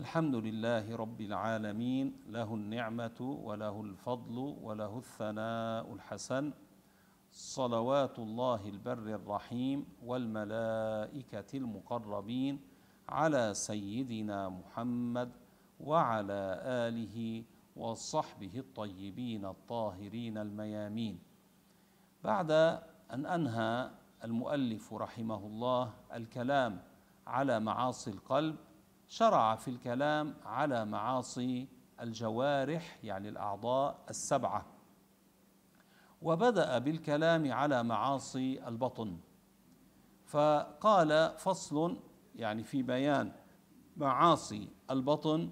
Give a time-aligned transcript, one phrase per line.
[0.00, 6.52] الحمد لله رب العالمين له النعمة وله الفضل وله الثناء الحسن.
[7.30, 9.78] صلوات الله البر الرحيم
[10.08, 12.54] والملائكة المقربين
[13.08, 15.30] على سيدنا محمد
[15.80, 17.44] وعلى آله
[17.76, 21.18] وصحبه الطيبين الطاهرين الميامين.
[22.24, 22.50] بعد
[23.12, 23.90] أن أنهى
[24.24, 26.72] المؤلف رحمه الله الكلام
[27.26, 28.56] على معاصي القلب
[29.10, 31.68] شرع في الكلام على معاصي
[32.00, 34.66] الجوارح يعني الأعضاء السبعة.
[36.22, 39.16] وبدأ بالكلام على معاصي البطن.
[40.26, 41.96] فقال فصل
[42.34, 43.32] يعني في بيان
[43.96, 45.50] معاصي البطن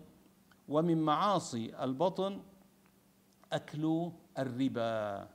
[0.69, 2.43] ومن معاصي البطن
[3.53, 5.29] أكل الربا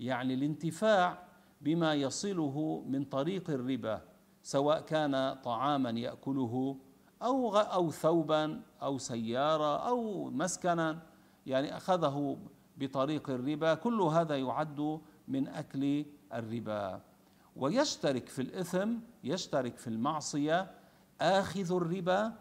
[0.00, 1.28] يعني الانتفاع
[1.60, 4.02] بما يصله من طريق الربا
[4.42, 6.78] سواء كان طعاما يأكله
[7.22, 10.98] أو أو ثوبا أو سيارة أو مسكنا
[11.46, 12.38] يعني أخذه
[12.76, 13.74] بطريق الربا.
[13.74, 17.00] كل هذا يعد من أكل الربا.
[17.56, 18.92] ويشترك في الإثم
[19.24, 20.70] يشترك في المعصية
[21.20, 22.32] آخذ الربا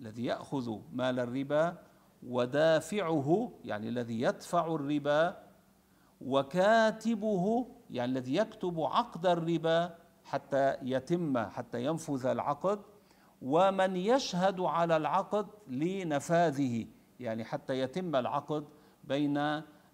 [0.00, 1.78] الذي يأخذ مال الربا
[2.26, 5.36] ودافعه يعني الذي يدفع الربا
[6.20, 12.80] وكاتبه يعني الذي يكتب عقد الربا حتى يتم حتى ينفذ العقد.
[13.44, 16.86] ومن يشهد على العقد لنفاذه
[17.20, 18.64] يعني حتى يتم العقد
[19.04, 19.38] بين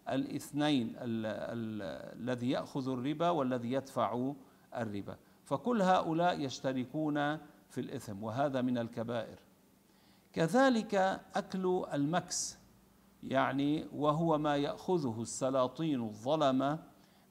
[0.08, 4.32] الاثنين الذي يأخذ الربا والذي يدفع
[4.76, 5.16] الربا.
[5.44, 7.36] فكل هؤلاء يشتركون
[7.68, 9.38] في الإثم وهذا من الكبائر.
[10.32, 10.94] كذلك
[11.34, 12.58] أكل المكس
[13.22, 16.78] يعني وهو ما يأخذه السلاطين الظلمة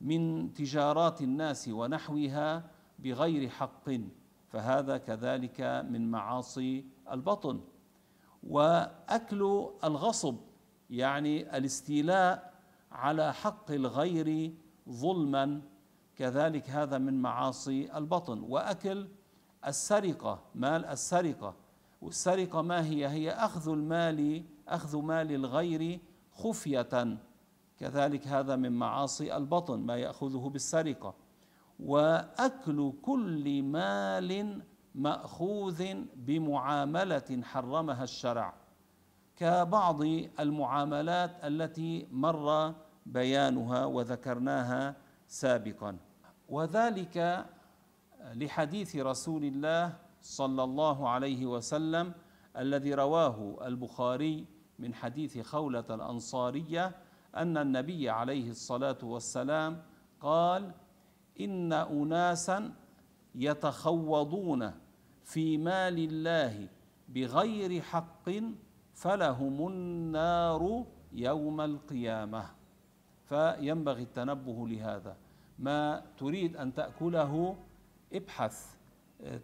[0.01, 2.63] من تجارات الناس ونحوها
[2.99, 3.89] بغير حق.
[4.49, 7.61] فهذا كذلك من معاصي البطن.
[8.43, 10.35] وأكل الغصب
[10.89, 12.53] يعني الاستيلاء
[12.91, 14.53] على حق الغير
[14.89, 15.61] ظلما
[16.15, 18.43] كذلك هذا من معاصي البطن.
[18.43, 19.07] وأكل
[19.67, 21.55] السرقة مال السرقة.
[22.01, 25.99] والسرقة ما هي؟ هي أخذ المال أخذ مال الغير
[26.33, 27.17] خفية.
[27.79, 31.13] كذلك هذا من معاصي البطن ما يأخذه بالسرقة.
[31.79, 34.61] وأكل كل مال
[34.95, 35.85] مأخوذ
[36.15, 38.53] بمعاملة حرمها الشرع
[39.35, 40.01] كبعض
[40.39, 42.73] المعاملات التي مر
[43.05, 44.95] بيانها وذكرناها
[45.27, 45.97] سابقا.
[46.49, 47.45] وذلك
[48.33, 52.13] لحديث رسول الله صلى الله عليه وسلم
[52.57, 54.45] الذي رواه البخاري
[54.79, 56.95] من حديث خولة الأنصارية
[57.35, 59.83] أن النبي عليه الصلاة والسلام
[60.21, 60.71] قال
[61.39, 62.73] إن أناسا
[63.35, 64.71] يتخوضون
[65.23, 66.67] في مال الله
[67.09, 68.29] بغير حق
[68.93, 72.45] فلهم النار يوم القيامة.
[73.25, 75.17] فينبغي التنبه لهذا.
[75.59, 77.55] ما تريد أن تأكله
[78.13, 78.75] ابحث.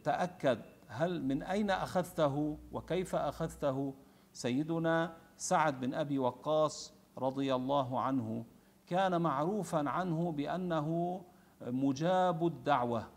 [0.04, 0.60] تأكد.
[0.88, 3.94] هل من أين أخذته؟ وكيف أخذته؟
[4.34, 8.46] سيدنا سعد بن أبي وقاص رضي الله عنه
[8.88, 11.22] كان معروفا عنه بأنه
[11.66, 13.08] مجاب الدعوة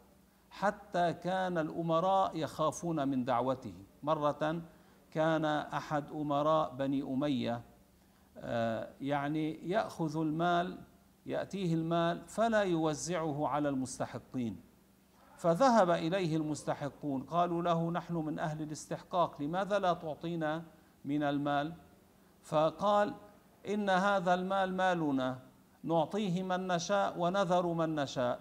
[0.50, 3.74] حتى كان الأمراء يخافون من دعوته.
[4.02, 4.62] مرة
[5.10, 7.62] كان أحد أمراء بني أمية
[8.38, 10.78] آه، يعني يأخذ المال
[11.26, 14.60] يأتيه المال فلا يوزعه على المستحقين.
[15.36, 20.62] فذهب إليه المستحقون قالوا له نحن من أهل الاستحقاق لماذا لا تعطينا
[21.04, 21.72] من المال؟
[22.42, 23.14] فقال
[23.68, 25.47] إن هذا المال مالنا.
[25.84, 28.40] نعطيه من نشاء ونذر من نشاء.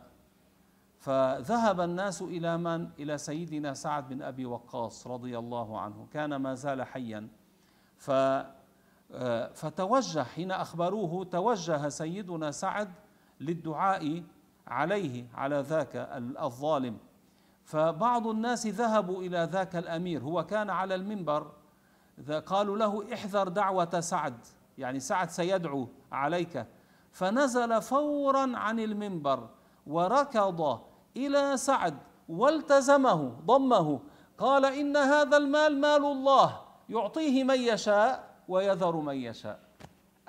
[1.00, 6.54] فذهب الناس إلى من؟ إلى سيدنا سعد بن أبي وقاص رضي الله عنه كان ما
[6.54, 7.28] زال حيا.
[7.98, 8.12] ف
[9.54, 12.92] فتوجه حين أخبروه توجه سيدنا سعد
[13.40, 14.24] للدعاء
[14.68, 15.96] عليه على ذاك
[16.40, 16.98] الظالم.
[17.64, 21.52] فبعض الناس ذهبوا إلى ذاك الأمير هو كان على المنبر
[22.46, 24.38] قالوا له احذر دعوة سعد.
[24.78, 26.66] يعني سعد سيدعو عليك.
[27.18, 29.50] فنزل فورا عن المنبر
[29.88, 30.80] وركض
[31.18, 31.98] إلى سعد
[32.30, 34.00] والتزمه ضمه.
[34.38, 39.60] قال إن هذا المال مال الله يعطيه من يشاء ويذر من يشاء.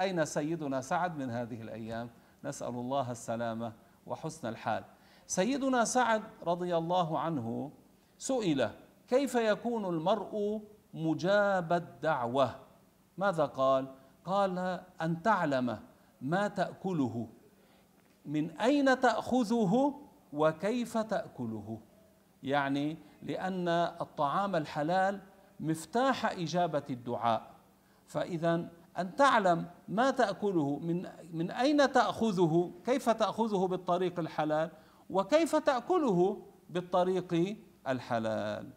[0.00, 2.10] أين سيدنا سعد من هذه الأيام؟
[2.44, 3.72] نسأل الله السلامة
[4.06, 4.84] وحسن الحال.
[5.26, 7.70] سيدنا سعد رضي الله عنه
[8.18, 8.70] سئل
[9.08, 10.60] كيف يكون المرء
[10.94, 12.50] مجاب الدعوة؟
[13.18, 13.86] ماذا قال؟
[14.24, 15.78] قال أن تعلم
[16.22, 17.28] ما تأكله؟
[18.26, 19.94] من أين تأخذه
[20.32, 21.80] وكيف تأكله؟
[22.42, 23.68] يعني لأن
[24.00, 25.20] الطعام الحلال
[25.60, 27.50] مفتاح إجابة الدعاء.
[28.06, 28.68] فإذا
[28.98, 34.70] أن تعلم ما تأكله من من أين تأخذه؟ كيف تأخذه بالطريق الحلال؟
[35.10, 37.56] وكيف تأكله بالطريق
[37.88, 38.70] الحلال؟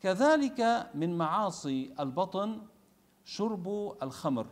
[0.00, 2.62] كذلك من معاصي البطن
[3.24, 4.46] شرب الخمر.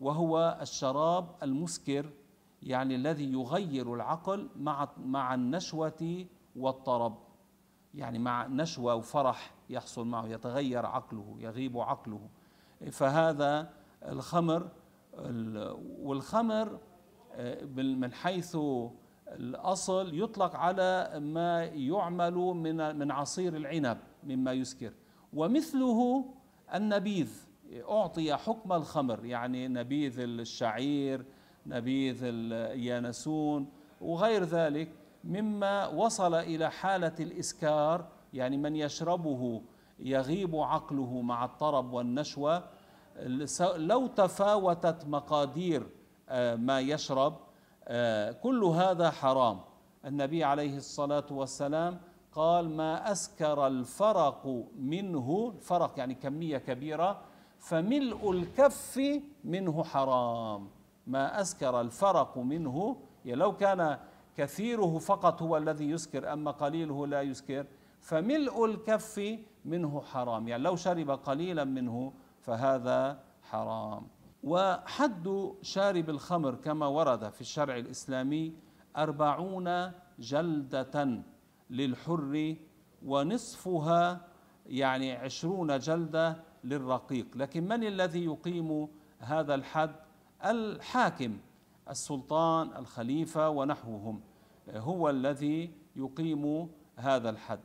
[0.00, 2.10] وهو الشراب المسكر
[2.62, 6.26] يعني الذي يغير العقل مع مع النشوة
[6.56, 7.18] والطرب.
[7.94, 12.28] يعني مع نشوة وفرح يحصل معه يتغير عقله يغيب عقله.
[12.90, 13.72] فهذا
[14.08, 14.68] الخمر
[16.00, 16.78] والخمر
[17.32, 18.56] آه، من حيث
[19.28, 24.92] الأصل يطلق على ما يعمل من من عصير العنب مما يسكر.
[25.32, 26.24] ومثله
[26.74, 27.45] النبيذ.
[27.88, 31.24] أعطي حكم الخمر يعني نبيذ الشعير
[31.66, 33.68] نبيذ اليانسون
[34.00, 34.92] وغير ذلك
[35.24, 39.62] مما وصل إلى حالة الإسكار يعني من يشربه
[39.98, 42.64] يغيب عقله مع الطرب والنشوة.
[43.76, 45.86] لو تفاوتت مقادير
[46.28, 47.36] آه، ما يشرب
[47.84, 49.60] آه، كل هذا حرام.
[50.04, 52.00] النبي عليه الصلاة والسلام
[52.32, 57.20] قال ما أسكر الفرق منه الفرق يعني كمية كبيرة
[57.66, 59.00] فملء الكف
[59.44, 60.68] منه حرام.
[61.06, 63.98] ما أسكر الفرق منه لو كان
[64.36, 67.66] كثيره فقط هو الذي يسكر أما قليله لا يسكر.
[68.00, 74.06] فملء الكف منه حرام يعني لو شرب قليلا منه فهذا حرام.
[74.44, 78.54] وحد شارب الخمر كما ورد في الشرع الإسلامي
[78.96, 81.22] أربعون جلدة
[81.70, 82.56] للحر
[83.06, 84.20] ونصفها
[84.66, 87.26] يعني عشرون جلدة للرقيق.
[87.34, 88.88] لكن من الذي يقيم
[89.18, 89.90] هذا الحد؟
[90.44, 91.38] الحاكم
[91.90, 94.20] السلطان الخليفة ونحوهم.
[94.74, 97.60] هو الذي يقيم هذا الحد.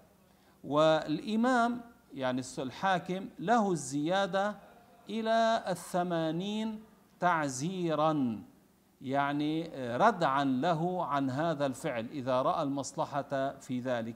[0.63, 1.81] والإمام
[2.13, 4.55] يعني الحاكم له الزيادة
[5.09, 6.83] إلى الثمانين
[7.19, 8.43] تعزيرا
[9.01, 14.15] يعني ردعا له عن هذا الفعل إذا رأى المصلحة في ذلك.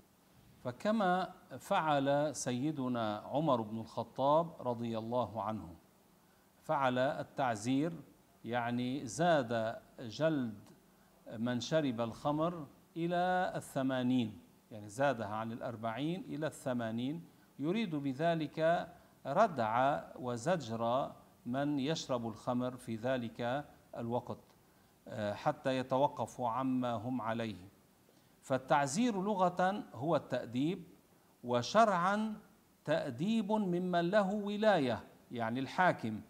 [0.65, 5.75] فكما فعل سيدنا عمر بن الخطاب رضي الله عنه.
[6.63, 7.94] فعل التعزير
[8.45, 10.59] يعني زاد جلد
[11.38, 12.67] من شرب الخمر
[12.97, 14.39] إلى الثمانين
[14.71, 17.23] يعني زادها عن الأربعين إلى الثمانين.
[17.59, 18.89] يريد بذلك
[19.25, 21.12] ردع وزجر
[21.45, 23.65] من يشرب الخمر في ذلك
[23.97, 24.39] الوقت
[25.07, 27.75] آه، حتى يتوقفوا عما هم عليه.
[28.45, 30.83] فالتعزير لغة هو التأديب
[31.44, 32.36] وشرعا
[32.86, 36.21] تأديب ممن له ولاية يعني الحاكم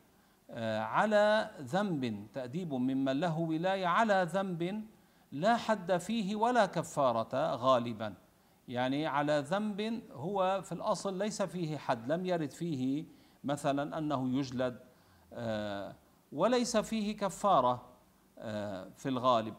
[0.50, 4.86] آه، على ذنب تأديب ممن له ولاية على ذنب
[5.32, 8.14] لا حد فيه ولا كفارة غالبا.
[8.68, 13.06] يعني على ذنب هو في الأصل ليس فيه حد لم يرد فيه
[13.44, 14.80] مثلا أنه يجلد
[15.34, 15.96] آه،
[16.32, 17.86] وليس فيه كفارة
[18.38, 19.54] آه، في الغالب.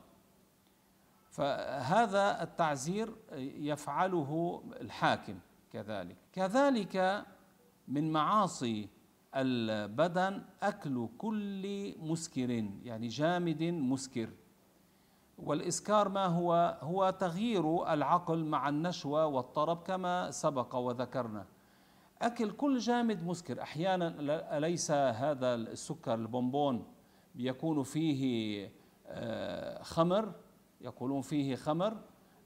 [1.36, 3.16] فهذا التعزير
[3.70, 5.38] يفعله الحاكم
[5.72, 6.16] كذلك.
[6.32, 7.24] كذلك
[7.88, 8.88] من معاصي
[9.34, 12.50] البدن أكل كل مسكر
[12.82, 14.28] يعني جامد مسكر.
[15.38, 21.46] والإسكار ما هو؟ هو تغيير العقل مع النشوة والطرب كما سبق وذكرنا.
[22.22, 23.62] أكل كل جامد مسكر.
[23.62, 24.14] أحيانا
[24.58, 26.86] أليس هذا السكر البونبون؟
[27.34, 28.70] يكون فيه
[29.06, 30.45] آه، خمر
[30.86, 31.96] يقولون فيه خمر.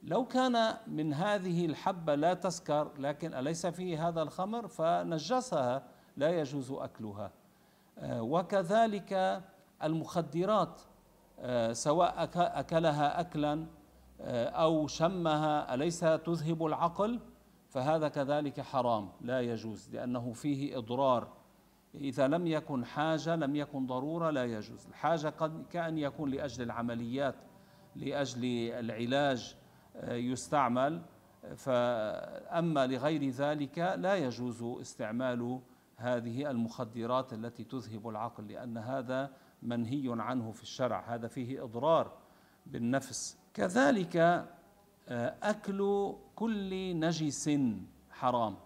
[0.02, 5.82] لو كان من هذه الحبة لا تسكر لكن أليس فيه هذا الخمر؟ فنجسها
[6.16, 7.32] لا يجوز أكلها.
[7.98, 9.42] آه، وكذلك
[9.82, 10.80] المخدرات
[11.38, 13.66] آه، سواء أكلها أكلا
[14.20, 17.20] آه، أو شمها أليس تذهب العقل؟
[17.68, 21.28] فهذا كذلك حرام لا يجوز لأنه فيه إضرار.
[21.94, 24.86] إذا لم يكن حاجة لم يكن ضرورة لا يجوز.
[24.86, 27.34] الحاجة قد كأن يكون لأجل العمليات.
[27.96, 29.56] لأجل العلاج
[29.96, 31.02] آه، يستعمل.
[31.56, 35.60] فأما لغير ذلك لا يجوز استعمال
[35.96, 39.30] هذه المخدرات التي تذهب العقل لأن هذا
[39.62, 41.14] منهي عنه في الشرع.
[41.14, 42.18] هذا فيه إضرار
[42.66, 43.38] بالنفس.
[43.54, 44.16] كذلك
[45.08, 47.50] آه، أكل كل نجس
[48.10, 48.56] حرام.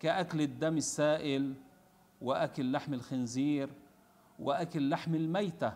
[0.00, 1.54] كأكل الدم السائل
[2.20, 3.70] وأكل لحم الخنزير
[4.38, 5.72] وأكل لحم الميتة.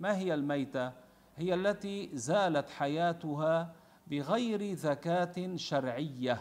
[0.00, 0.92] ما هي الميتة؟
[1.38, 3.72] هي التي زالت حياتها
[4.06, 6.40] بغير زكاة شرعية.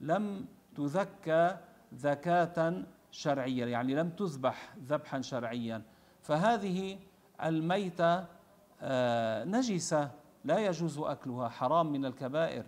[0.00, 0.46] لم
[0.76, 1.56] تذكى
[1.92, 5.82] زكاة شرعية يعني لم تذبح ذبحا شرعيا.
[6.22, 6.98] فهذه
[7.44, 8.24] الميتة
[8.82, 10.10] آه، نجسة
[10.44, 12.66] لا يجوز أكلها حرام من الكبائر.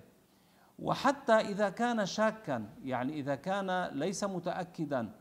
[0.79, 5.13] وحتى إذا كان شاكا يعني إذا كان ليس متأكدا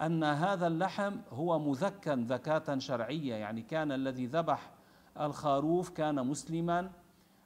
[0.00, 4.77] أن هذا اللحم هو مذكا ذكاة شرعية يعني كان الذي ذبح
[5.20, 6.90] الخروف كان مسلما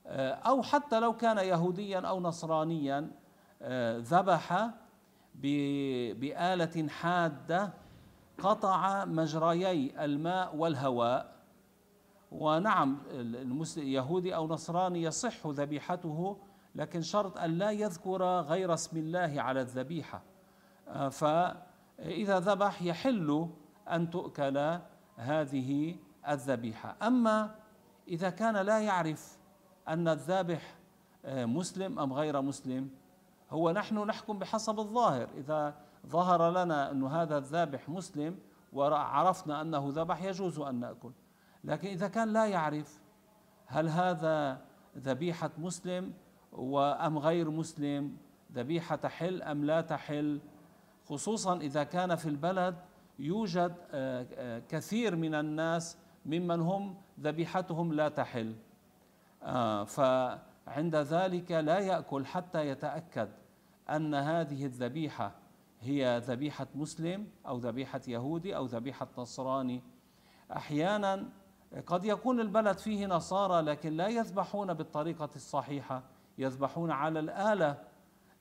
[0.06, 3.10] آه، أو حتى لو كان يهوديا أو نصرانيا
[3.62, 4.70] آه، ذبح
[6.14, 7.72] بآلة حادة
[8.38, 11.32] قطع مجريي الماء والهواء.
[12.32, 12.98] ونعم
[13.76, 16.36] يهودي أو نصراني يصح ذبيحته
[16.74, 20.22] لكن شرط أن لا يذكر غير اسم الله على الذبيحة.
[20.88, 23.48] آه، فإذا ذبح يحل
[23.90, 24.78] أن تؤكل
[25.16, 25.96] هذه
[26.28, 26.96] الذبيحة.
[27.02, 27.61] أما
[28.12, 29.38] إذا كان لا يعرف
[29.88, 30.74] أن الذابح
[31.24, 32.90] آه، مسلم أم غير مسلم
[33.50, 35.28] هو نحن نحكم بحسب الظاهر.
[35.36, 35.74] إذا
[36.06, 38.38] ظهر لنا أن هذا الذابح مسلم
[38.72, 41.12] وعرفنا أنه ذبح يجوز أن نأكل.
[41.64, 43.00] لكن إذا كان لا يعرف
[43.66, 44.60] هل هذا
[44.98, 46.12] ذبيحة مسلم
[46.52, 48.16] وأم غير مسلم
[48.52, 50.40] ذبيحة تحل أم لا تحل
[51.04, 52.76] خصوصا إذا كان في البلد
[53.18, 58.54] يوجد آه، آه، كثير من الناس ممن هم ذبيحتهم لا تحل.
[59.42, 63.28] آه، فعند ذلك لا يأكل حتى يتأكد
[63.90, 65.32] أن هذه الذبيحة
[65.80, 69.82] هي ذبيحة مسلم أو ذبيحة يهودي أو ذبيحة نصراني.
[70.56, 71.28] أحيانا
[71.86, 76.02] قد يكون البلد فيه نصارى لكن لا يذبحون بالطريقة الصحيحة
[76.38, 77.78] يذبحون على الآلة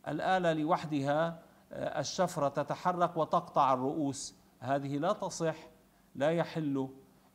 [0.08, 1.40] الآلة لوحدها
[1.74, 4.36] آه، الشفرة تتحرك وتقطع الرؤوس.
[4.60, 5.56] هذه لا تصح
[6.16, 6.90] لا يحل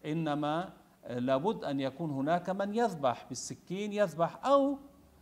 [0.06, 0.72] إنما
[1.08, 4.78] لابد أن يكون هناك من يذبح بالسكين يذبح أو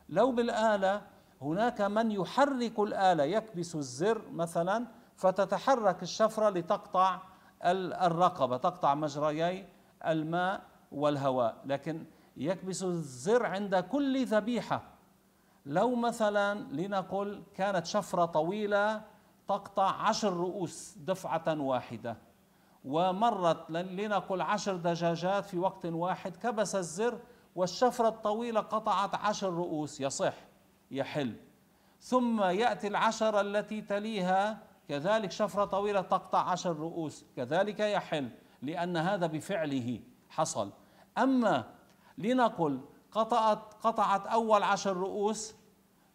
[0.08, 1.02] لو بالآلة
[1.42, 4.86] هناك من يحرك الآلة يكبس الزر مثلا
[5.16, 7.20] فتتحرك الشفرة لتقطع
[7.64, 9.68] الرقبة تقطع مجريي
[10.06, 10.62] الماء
[10.92, 11.56] والهواء.
[11.64, 12.04] لكن
[12.36, 14.82] يكبس الزر عند كل ذبيحة.
[15.66, 19.02] لو مثلا لنقل كانت شفرة طويلة
[19.48, 22.16] تقطع عشر رؤوس دفعة واحدة.
[22.84, 26.36] ومرت لنقل عشر دجاجات في وقت واحد.
[26.36, 27.18] كبس الزر
[27.56, 30.00] والشفرة الطويلة قطعت عشر رؤوس.
[30.00, 30.34] يصح
[30.90, 31.36] يحل.
[32.00, 34.62] ثم يأتي العشرة التي تليها.
[34.88, 37.24] كذلك شفرة طويلة تقطع عشر رؤوس.
[37.36, 38.30] كذلك يحل
[38.62, 40.70] لأن هذا بفعله حصل.
[41.18, 41.64] أما
[42.18, 42.80] لنقل
[43.12, 45.54] قطعت قطعت أول عشر رؤوس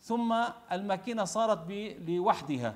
[0.02, 1.60] ثم الماكينة صارت
[2.08, 2.76] لوحدها.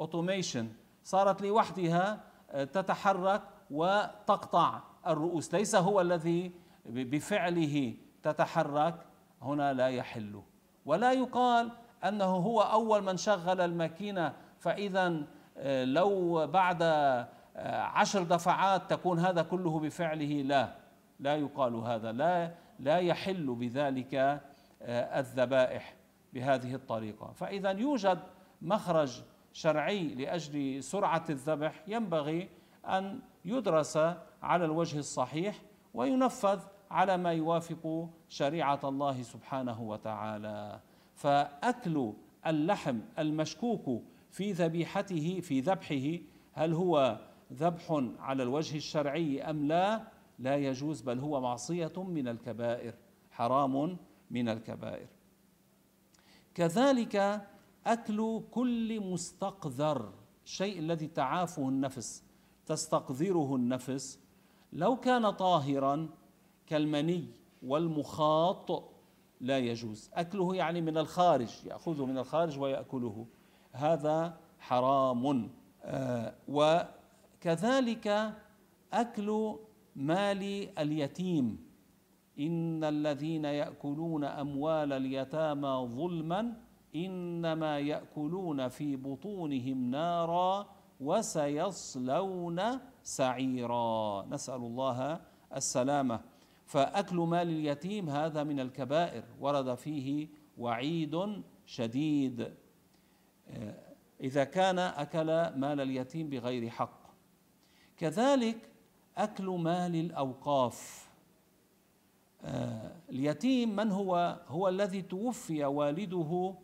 [0.00, 0.68] اوتوميشن
[1.04, 2.33] صارت لوحدها.
[2.54, 5.54] تتحرك وتقطع الرؤوس.
[5.54, 6.52] ليس هو الذي
[6.86, 8.94] بفعله تتحرك
[9.42, 10.42] هنا لا يحل.
[10.86, 11.70] ولا يقال
[12.04, 15.22] أنه هو أول من شغل الماكينة فإذا
[15.58, 17.28] آه، لو بعد آه،
[17.80, 20.74] عشر دفعات تكون هذا كله بفعله لا.
[21.20, 22.12] لا يقال هذا.
[22.12, 25.94] لا لا يحل بذلك آه، الذبائح
[26.32, 27.32] بهذه الطريقة.
[27.32, 28.18] فإذا يوجد
[28.62, 29.22] مخرج
[29.54, 32.48] شرعي لأجل سرعة الذبح ينبغي
[32.84, 33.96] أن يدرس
[34.42, 35.62] على الوجه الصحيح
[35.94, 40.80] وينفذ على ما يوافق شريعة الله سبحانه وتعالى.
[41.14, 42.12] فأكل
[42.46, 46.18] اللحم المشكوك في ذبيحته في ذبحه
[46.52, 47.18] هل هو
[47.52, 50.02] ذبح على الوجه الشرعي أم لا؟
[50.38, 52.94] لا يجوز بل هو معصية من الكبائر
[53.30, 53.96] حرام
[54.30, 55.06] من الكبائر.
[56.54, 57.46] كذلك
[57.86, 60.12] أكل كل مستقذر
[60.44, 62.22] الشيء الذي تعافه النفس
[62.66, 64.18] تستقذره النفس.
[64.72, 66.08] لو كان طاهرا
[66.66, 67.28] كالمني
[67.62, 68.84] والمخاط
[69.40, 70.10] لا يجوز.
[70.14, 73.26] أكله يعني من الخارج يأخذه من الخارج ويأكله.
[73.72, 75.50] هذا حرام.
[75.82, 78.34] آه وكذلك
[78.92, 79.56] أكل
[79.96, 80.42] مال
[80.78, 81.64] اليتيم.
[82.38, 86.63] إن الذين يأكلون أموال اليتامى ظلما
[86.96, 90.66] إنما يأكلون في بطونهم نارا
[91.00, 92.60] وسيصلون
[93.02, 94.26] سعيرا.
[94.30, 95.20] نسأل الله
[95.56, 96.20] السلامة.
[96.66, 102.54] فأكل مال اليتيم هذا من الكبائر ورد فيه وعيد شديد.
[104.20, 105.26] إذا كان أكل
[105.58, 107.04] مال اليتيم بغير حق.
[107.96, 108.70] كذلك
[109.16, 111.08] أكل مال الأوقاف.
[113.10, 116.54] اليتيم من هو؟ هو الذي توفي والده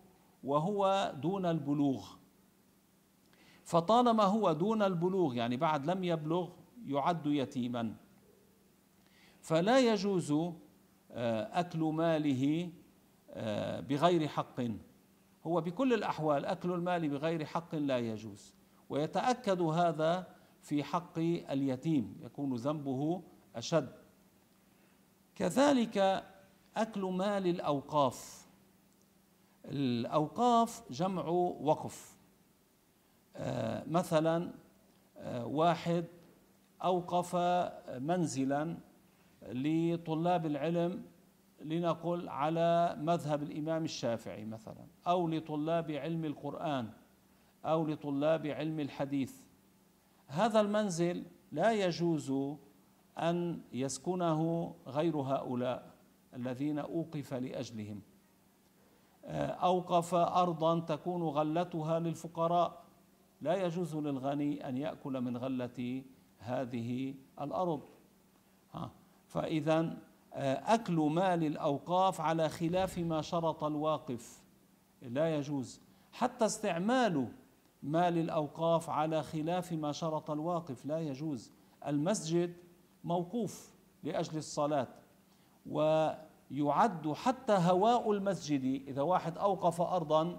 [0.44, 2.08] وهو دون البلوغ.
[3.64, 6.48] فطالما هو دون البلوغ يعني بعد لم يبلغ
[6.86, 7.94] يعد يتيما.
[9.40, 10.32] فلا يجوز
[11.12, 12.70] آه، أكل ماله
[13.30, 14.60] آه، بغير حق.
[15.46, 18.54] هو بكل الأحوال أكل المال بغير حق لا يجوز.
[18.88, 20.26] ويتأكد هذا
[20.62, 23.22] في حق اليتيم يكون ذنبه
[23.56, 23.92] أشد.
[25.34, 26.24] كذلك
[26.76, 28.49] أكل مال الأوقاف.
[29.64, 31.26] الأوقاف جمع
[31.60, 32.16] وقف.
[33.36, 34.52] آه، مثلا
[35.16, 36.04] آه، واحد
[36.84, 37.36] أوقف
[37.98, 38.76] منزلا
[39.42, 41.04] لطلاب العلم
[41.60, 46.90] لنقل على مذهب الإمام الشافعي مثلا أو لطلاب علم القرآن
[47.64, 49.34] أو لطلاب علم الحديث.
[50.26, 52.32] هذا المنزل لا يجوز
[53.18, 55.90] أن يسكنه غير هؤلاء
[56.34, 58.00] الذين أوقف لأجلهم.
[59.24, 62.82] أوقف أرضا تكون غلتها للفقراء.
[63.40, 66.02] لا يجوز للغني أن يأكل من غلة
[66.38, 67.80] هذه الأرض.
[69.26, 69.96] فإذا
[70.34, 74.42] أكل مال الأوقاف على خلاف ما شرط الواقف.
[75.02, 75.80] لا يجوز.
[76.12, 77.28] حتى استعمال
[77.82, 80.86] مال الأوقاف على خلاف ما شرط الواقف.
[80.86, 81.50] لا يجوز.
[81.86, 82.56] المسجد
[83.04, 84.88] موقوف لأجل الصلاة.
[86.50, 90.38] ويعد حتى هواء المسجد إذا واحد أوقف أرضا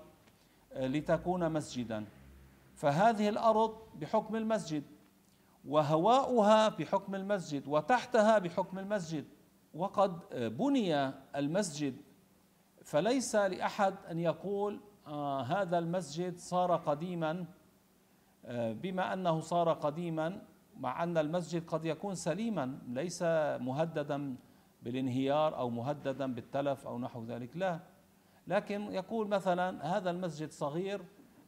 [0.74, 2.06] آه، لتكون مسجدا.
[2.76, 4.84] فهذه الأرض بحكم المسجد
[5.68, 9.26] وهواؤها بحكم المسجد وتحتها بحكم المسجد.
[9.74, 11.96] وقد آه، بني المسجد.
[12.84, 17.46] فليس لأحد أن يقول آه هذا المسجد صار قديما
[18.46, 20.42] آه بما أنه صار قديما
[20.78, 23.24] مع أن المسجد قد يكون سليما ليس
[23.62, 24.36] مهددا.
[24.82, 27.80] بالانهيار أو مهددا بالتلف أو نحو ذلك لا.
[28.48, 31.02] لكن يقول مثلا هذا المسجد صغير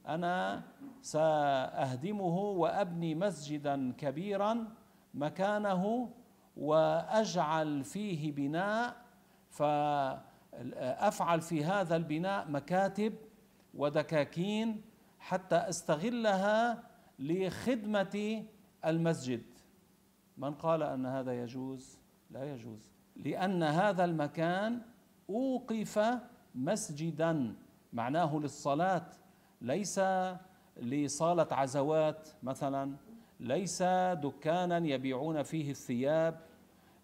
[0.08, 0.64] أنا
[1.02, 4.68] سأهدمه وأبني مسجدا كبيرا
[5.14, 6.10] مكانه
[6.58, 8.96] وأجعل فيه بناء
[9.50, 13.14] فأفعل في هذا البناء مكاتب
[13.74, 14.82] ودكاكين
[15.20, 16.84] حتى أستغلها
[17.20, 18.46] لخدمة
[18.86, 19.44] المسجد.
[20.38, 22.00] من قال أن هذا يجوز؟
[22.32, 22.93] لا يجوز.
[23.16, 24.82] لأن هذا المكان
[25.30, 26.20] أوقف
[26.56, 27.54] مسجدا.
[27.94, 29.06] معناه للصلاة.
[29.62, 30.02] ليس
[30.78, 32.96] لصالة عزوات مثلا.
[33.40, 36.40] ليس دكانا يبيعون فيه الثياب.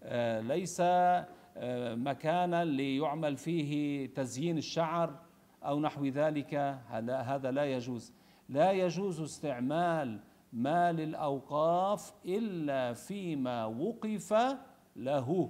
[0.04, 5.20] آه، ليس آه، مكانا ليعمل فيه تزيين الشعر
[5.64, 6.54] أو نحو ذلك.
[6.92, 8.14] هذا لا يجوز.
[8.50, 10.20] لا يجوز استعمال
[10.54, 14.58] مال الأوقاف إلا فيما وقف
[14.96, 15.50] له.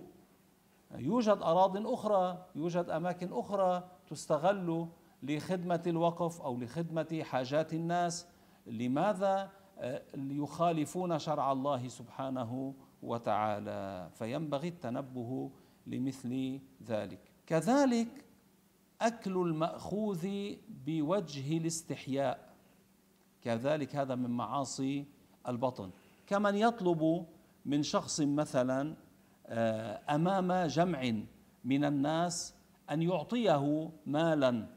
[0.96, 4.88] يوجد أراض أخرى يوجد أماكن أخرى تستغل
[5.24, 8.28] لخدمة الوقف أو لخدمة حاجات الناس.
[8.68, 9.52] لماذا؟
[10.14, 12.74] يخالفون شرع الله سبحانه
[13.04, 15.52] وتعالى فينبغي التنبه
[15.88, 17.20] لمثل ذلك.
[17.48, 18.26] كذلك
[19.02, 20.28] أكل المأخوذ
[20.86, 22.50] بوجه الاستحياء.
[23.42, 25.06] كذلك هذا من معاصي
[25.48, 25.92] البطن.
[26.28, 27.26] كمن يطلب
[27.66, 28.96] من شخص مثلا
[29.50, 31.14] آه، أمام جمع
[31.64, 32.56] من الناس
[32.92, 34.68] أن يعطيه مالا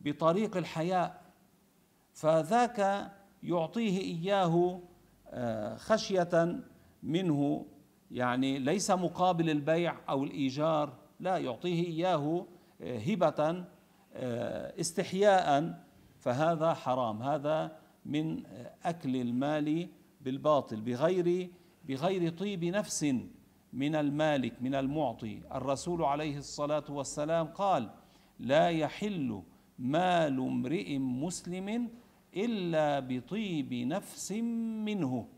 [0.00, 1.22] بطريق الحياء
[2.12, 3.10] فذاك
[3.42, 4.80] يعطيه إياه
[5.28, 6.60] آه، خشية
[7.02, 7.66] منه
[8.10, 12.14] يعني ليس مقابل البيع أو الإيجار لا يعطيه
[12.80, 13.64] هبة
[14.14, 15.80] آه، استحياء
[16.18, 18.42] فهذا حرام هذا من
[18.84, 19.88] أكل المال
[20.20, 21.50] بالباطل بغير
[21.84, 23.14] بغير طيب نفس.
[23.72, 25.42] من المالك من المعطي.
[25.54, 27.90] الرسول عليه الصلاة والسلام قال
[28.38, 29.42] لا يحل
[29.78, 31.90] مال امرئ مسلم
[32.36, 35.28] إلا بطيب نفس منه.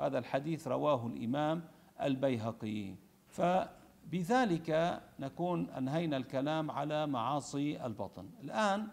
[0.00, 1.64] هذا الحديث رواه الإمام
[2.02, 2.94] البيهقي.
[3.28, 3.42] ف
[4.12, 8.28] بذلك نكون أنهينا الكلام على معاصي البطن.
[8.42, 8.88] الآن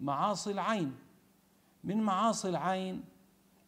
[0.00, 0.94] معاصي العين.
[1.84, 3.04] من معاصي العين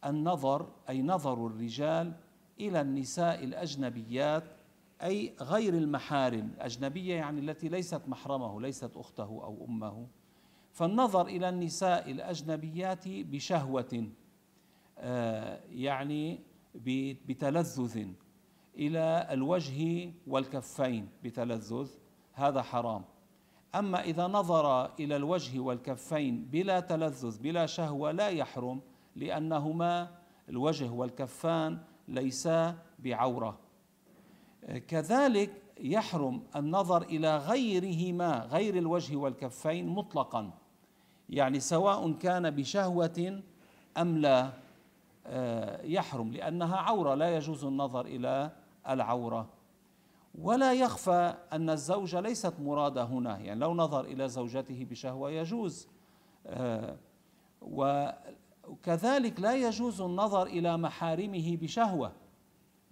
[0.05, 2.13] النظر أي نظر الرجال
[2.61, 4.45] إلى النساء الأجنبيات
[5.03, 10.07] أي غير المحارم الأجنبية يعني التي ليست محرمه ليست أخته أو أمه.
[10.73, 14.07] فالنظر إلى النساء الأجنبيات بشهوة
[14.99, 16.41] آه، يعني
[17.29, 18.07] بتلذذ
[18.77, 21.91] إلى الوجه والكفين بتلذذ
[22.33, 23.05] هذا حرام.
[23.75, 28.81] أما إذا نظر إلى الوجه والكفين بلا تلذذ بلا شهوة لا يحرم
[29.17, 33.70] لأنهما الوجه والكفان ليسا بعورة.
[34.89, 40.51] كذلك يحرم النظر إلى غيرهما غير الوجه والكفين مطلقا.
[41.29, 43.43] يعني سواء كان بشهوة
[43.99, 44.51] أم لا
[45.27, 48.51] آه، يحرم لأنها عورة لا يجوز النظر إلى
[48.89, 49.49] العورة.
[50.35, 55.89] ولا يخفى أن الزوجة ليست مرادة هنا يعني لو نظر إلى زوجته بشهوة يجوز
[56.47, 56.97] آه،
[57.63, 62.13] وكذلك لا يجوز النظر إلى محارمه بشهوة.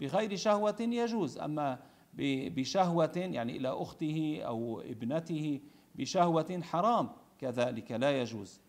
[0.01, 1.79] بغير شهوة يجوز أما
[2.49, 5.61] بشهوة يعني إلى أخته أو ابنته
[5.95, 8.61] بشهوة حرام كذلك لا يجوز.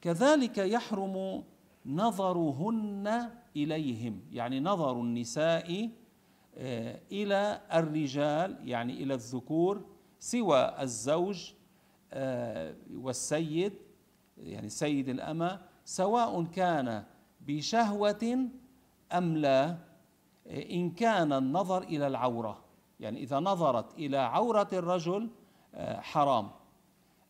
[0.00, 1.44] كذلك يحرم
[1.86, 5.90] نظرهن إليهم يعني نظر النساء
[6.56, 9.84] آه، إلى الرجال يعني إلى الذكور
[10.18, 11.52] سوى الزوج
[12.12, 13.72] آه، والسيد
[14.38, 17.04] يعني سيد الأمة سواء كان
[17.40, 18.48] بشهوة
[19.12, 19.76] أم لا؟
[20.50, 22.58] إن كان النظر إلى العورة
[23.00, 25.28] يعني إذا نظرت إلى عورة الرجل
[25.74, 26.50] آه، حرام.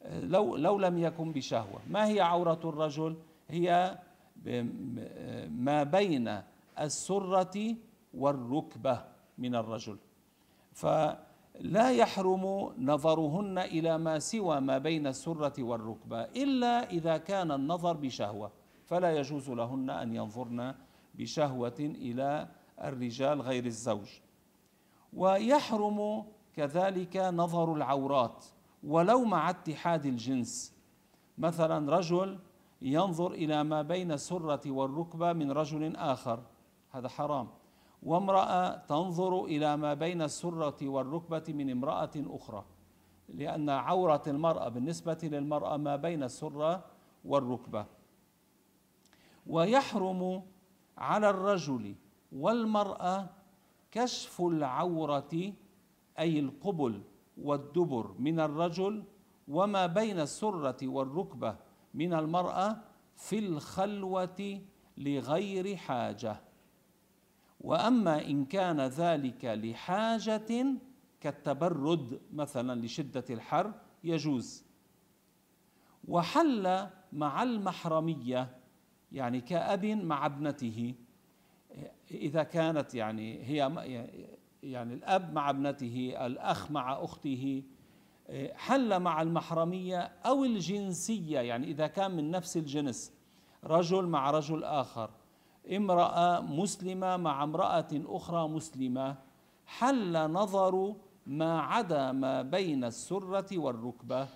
[0.03, 1.81] آه، لو لو لم يكن بشهوة.
[1.91, 3.17] ما هي عورة الرجل؟
[3.49, 3.99] هي
[5.51, 6.43] ما بين
[6.81, 7.77] السرة
[8.15, 9.05] والركبة
[9.39, 9.97] من الرجل.
[10.73, 10.87] ف
[11.61, 18.51] لا يحرم نظرهن إلى ما سوى ما بين السرة والركبة إلا إذا كان النظر بشهوة.
[18.85, 20.75] فلا يجوز لهن أن ينظرن
[21.19, 22.49] بشهوة إلى
[22.83, 24.09] الرجال غير الزوج.
[25.13, 28.45] ويحرم كذلك نظر العورات
[28.85, 30.75] ولو مع اتحاد الجنس.
[31.39, 32.39] مثلا رجل
[32.83, 36.43] ينظر إلى ما بين السرة والركبة من رجل آخر
[36.91, 37.49] هذا حرام.
[38.03, 42.65] وامرأة تنظر إلى ما بين السرة والركبة من امرأة أخرى
[43.29, 46.85] لأن عورة المرأة بالنسبة للمرأة ما بين السرة
[47.25, 47.87] والركبة.
[49.47, 50.43] ويحرم
[50.99, 51.95] على الرجل
[52.33, 53.31] والمرأة
[53.91, 55.53] كشف العورة
[56.19, 57.03] أي القبل
[57.39, 59.05] والدبر من الرجل
[59.49, 61.57] وما بين السرة والركبة
[61.95, 62.77] من المرأة
[63.17, 64.61] في الخلوة
[64.99, 66.41] لغير حاجة.
[67.61, 70.67] وأما إن كان ذلك لحاجة
[71.21, 73.73] كالتبرد مثلا لشدة الحر
[74.05, 74.65] يجوز.
[76.09, 78.58] وحل مع المحرمية
[79.13, 80.95] يعني كأب مع ابنته.
[82.11, 83.73] إذا كانت يعني هي
[84.63, 87.63] يعني الأب مع ابنته الأخ مع أخته
[88.55, 93.13] حل مع المحرمية أو الجنسية يعني إذا كان من نفس الجنس
[93.65, 95.11] رجل مع رجل آخر
[95.77, 99.17] امرأة مسلمة مع امرأة أخرى مسلمة
[99.67, 100.95] حل نظر
[101.27, 104.29] ما عدا ما بين السرة والركبة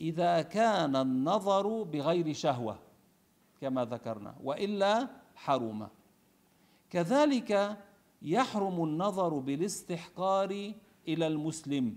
[0.00, 2.78] إذا كان النظر بغير شهوة.
[3.64, 5.88] كما ذكرنا وإلا حرم
[6.90, 7.78] كذلك
[8.22, 10.72] يحرم النظر بالاستحقار
[11.08, 11.96] إلى المسلم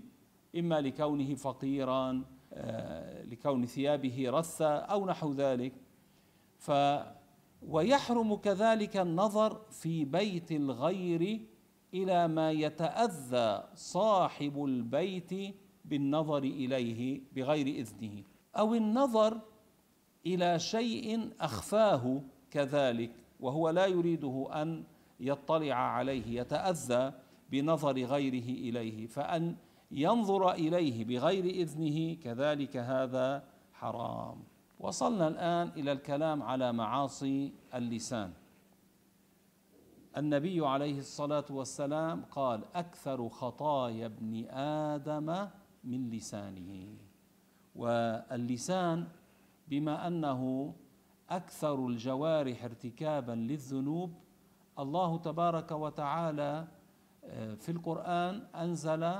[0.56, 5.72] إما لكونه فقيرا آه، لكون ثيابه رثة أو نحو ذلك.
[6.58, 6.70] ف
[7.62, 11.40] ويحرم كذلك النظر في بيت الغير
[11.94, 15.54] إلى ما يتأذى صاحب البيت
[15.84, 18.22] بالنظر إليه بغير إذنه.
[18.58, 19.40] أو النظر
[20.34, 22.04] إلى شيء أخفاه
[22.50, 24.84] كذلك وهو لا يريده أن
[25.20, 27.12] يطلع عليه يتأذى
[27.50, 29.56] بنظر غيره إليه فأن
[29.90, 34.36] ينظر إليه بغير إذنه كذلك هذا حرام.
[34.80, 38.30] وصلنا الآن إلى الكلام على معاصي اللسان.
[40.16, 44.44] النبي عليه الصلاة والسلام قال أكثر خطايا ابن
[44.94, 45.48] آدم
[45.84, 46.72] من لسانه.
[47.76, 49.06] واللسان
[49.70, 50.74] بما أنه
[51.30, 54.12] أكثر الجوارح ارتكابا للذنوب
[54.78, 56.68] الله تبارك وتعالى
[57.24, 59.14] آه، في القرآن أنزل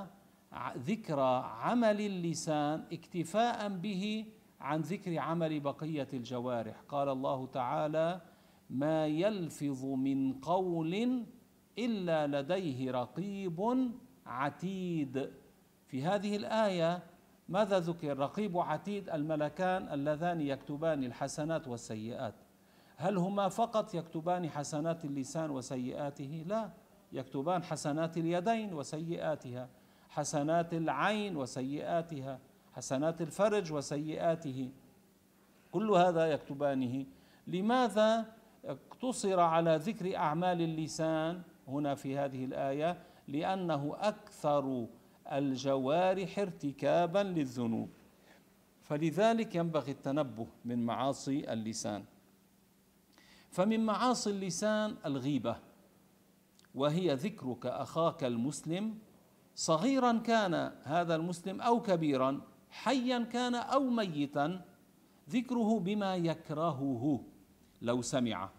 [0.76, 4.26] ذكر عمل اللسان اكتفاء به
[4.60, 6.80] عن ذكر عمل بقية الجوارح.
[6.88, 8.20] قال الله تعالى
[8.70, 11.24] ما يلفظ من قول
[11.78, 13.90] إلا لديه رقيب
[14.26, 15.30] عتيد.
[15.86, 17.02] في هذه الآية
[17.48, 22.34] ماذا ذكر رقيب عتيد الملكان اللذان يكتبان الحسنات والسيئات؟
[22.96, 26.70] هل هما فقط يكتبان حسنات اللسان وسيئاته؟ لا
[27.12, 29.68] يكتبان حسنات اليدين وسيئاتها
[30.08, 32.38] حسنات العين وسيئاتها
[32.72, 34.70] حسنات الفرج وسيئاته.
[35.72, 37.06] كل هذا يكتبانه.
[37.46, 38.24] لماذا
[38.64, 44.86] اقتصر على ذكر أعمال اللسان هنا في هذه الآية؟ لأنه أكثر
[45.32, 47.88] الجوارح ارتكابا للذنوب.
[48.82, 52.04] فلذلك ينبغي التنبه من معاصي اللسان.
[53.50, 55.56] فمن معاصي اللسان الغيبة
[56.74, 58.98] وهي ذكرك أخاك المسلم.
[59.54, 64.64] صغيرا كان هذا المسلم أو كبيرا حيا كان أو ميتا
[65.30, 67.24] ذكره بما يكرهه
[67.82, 68.50] لو سمع.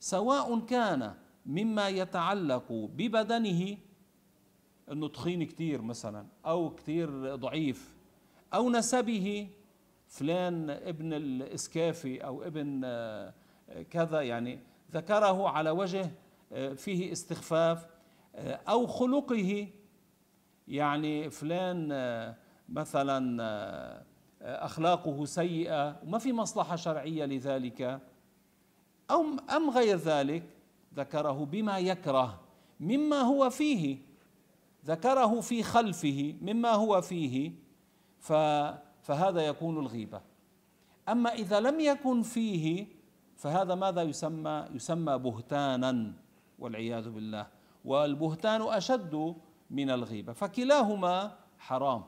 [0.00, 1.14] سواء كان
[1.46, 3.76] مما يتعلق ببدنه
[4.92, 7.94] إنه تخين كثير مثلا أو كثير ضعيف.
[8.54, 9.48] أو نسبه
[10.08, 13.32] فلان ابن الإسكافي أو ابن آه،
[13.90, 14.58] كذا يعني
[14.92, 16.10] ذكره على وجه
[16.52, 17.86] آه، فيه استخفاف.
[18.34, 19.68] آه، أو خلقه
[20.68, 21.88] يعني فلان
[22.68, 24.04] مثلا
[24.42, 28.00] أخلاقه سيئة وما في مصلحة شرعية لذلك.
[29.10, 29.24] أو
[29.56, 30.42] أم غير ذلك
[30.94, 32.40] ذكره بما يكره
[32.80, 34.09] مما هو فيه.
[34.86, 37.52] ذكره في خلفه مما هو فيه
[39.02, 40.20] فهذا يكون الغيبة.
[41.08, 42.86] أما إذا لم يكن فيه
[43.36, 46.12] فهذا ماذا يسمى؟ يسمى بهتانا
[46.58, 47.46] والعياذ بالله.
[47.84, 49.34] والبهتان أشد
[49.70, 50.32] من الغيبة.
[50.32, 52.04] فكلاهما حرام.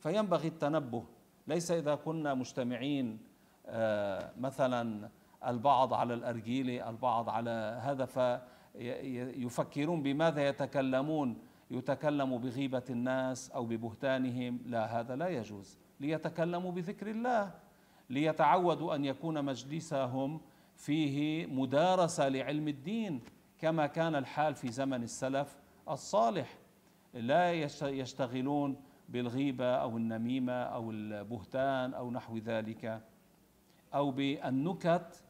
[0.00, 1.04] فينبغي التنبه.
[1.46, 3.18] ليس إذا كنا مجتمعين
[3.66, 5.10] آه، مثلا
[5.46, 8.04] البعض على الأرجيلة البعض على هذا
[8.74, 11.51] فيفكرون بماذا يتكلمون.
[11.72, 14.58] يتكلم بغيبة الناس أو ببهتانهم.
[14.66, 15.78] لا هذا لا يجوز.
[16.00, 17.54] ليتكلموا بذكر الله
[18.10, 20.40] ليتعودوا أن يكون مجلسهم
[20.76, 23.20] فيه مدارسة لعلم الدين
[23.58, 25.58] كما كان الحال في زمن السلف
[25.88, 26.58] الصالح.
[27.14, 28.76] لا يشتغلون
[29.08, 33.02] بالغيبة أو النميمة أو البهتان أو نحو ذلك
[33.94, 35.24] أو بالنكت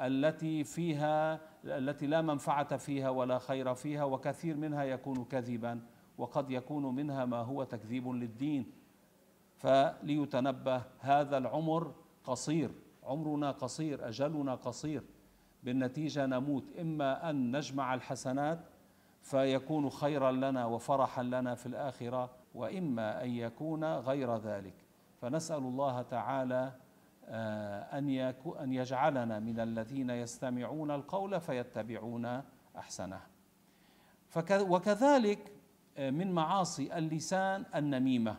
[0.00, 5.80] التي فيها التي لا منفعة فيها ولا خير فيها وكثير منها يكون كذبا
[6.18, 8.72] وقد يكون منها ما هو تكذيب للدين.
[9.56, 12.70] فليتنبه هذا العمر قصير
[13.04, 15.02] عمرنا قصير أجلنا قصير.
[15.62, 16.64] بالنتيجة نموت.
[16.80, 18.58] إما أن نجمع الحسنات
[19.22, 24.74] فيكون خيرا لنا وفرحا لنا في الآخرة وإما أن يكون غير ذلك.
[25.20, 26.72] فنسأل الله تعالى
[27.28, 32.42] أن أن يجعلنا من الذين يستمعون القول فيتبعون
[32.78, 33.20] أحسنه.
[34.50, 35.52] وكذلك
[35.98, 38.36] آه، من معاصي اللسان النميمة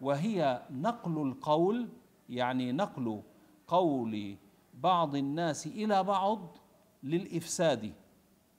[0.00, 1.88] وهي نقل القول
[2.28, 3.22] يعني نقل
[3.66, 4.36] قول
[4.74, 6.56] بعض الناس إلى بعض
[7.02, 7.92] للإفساد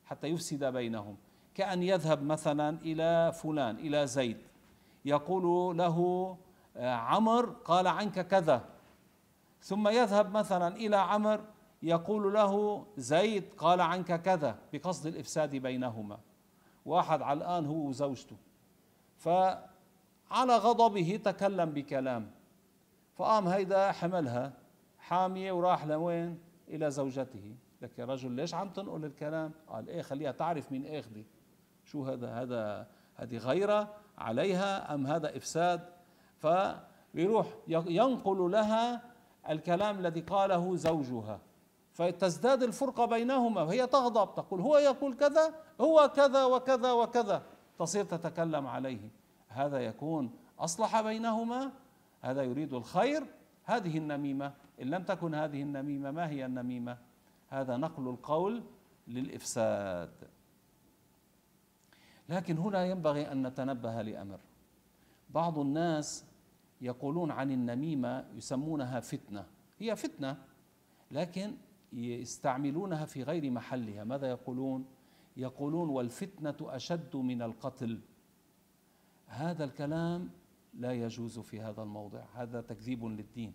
[0.05, 1.15] حتى يفسد بينهم.
[1.55, 4.37] كأن يذهب مثلا إلى فلان إلى زيد
[5.05, 6.37] يقول له
[6.77, 8.76] آه، عمر قال عنك كذا.
[9.61, 11.41] ثم يذهب مثلا إلى عمر
[11.83, 16.19] يقول له زيد قال عنك كذا بقصد الإفساد بينهما.
[16.85, 18.37] واحد علقان هو وزوجته.
[19.17, 22.31] فعلى غضبه تكلم بكلام.
[23.15, 24.53] فقام هيدا حملها
[24.99, 27.55] حامية وراح لوين؟ إلى زوجته.
[27.81, 31.25] لك يا رجل ليش عم تنقل الكلام؟ قال إيه خليها تعرف مين أخذي.
[31.83, 35.89] شو هذا هذا هذه غيرة عليها أم هذا إفساد؟
[36.37, 39.01] فيروح ينقل لها
[39.49, 41.39] الكلام الذي قاله زوجها.
[41.93, 47.43] فتزداد الفرقة بينهما وهي تغضب تقول هو يقول كذا هو كذا وكذا وكذا
[47.79, 49.09] تصير تتكلم عليه.
[49.47, 51.71] هذا يكون أصلح بينهما
[52.21, 53.23] هذا يريد الخير.
[53.63, 56.97] هذه النميمة إن لم تكن هذه النميمة ما هي النميمة؟
[57.49, 58.63] هذا نقل القول
[59.07, 60.11] للإفساد.
[62.29, 64.39] لكن هنا ينبغي أن نتنبه لأمر.
[65.29, 66.25] بعض الناس
[66.81, 69.45] يقولون عن النميمة يسمونها فتنة.
[69.79, 70.37] هي فتنة
[71.11, 71.53] لكن
[71.93, 74.03] يستعملونها في غير محلها.
[74.03, 74.85] ماذا يقولون؟
[75.37, 77.99] يقولون والفتنة أشد من القتل.
[79.27, 80.29] هذا الكلام
[80.73, 82.23] لا يجوز في هذا الموضع.
[82.33, 83.53] هذا تكذيب للدين.